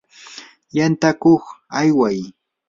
yantakuq 0.77 1.43
ayway. 1.79 2.17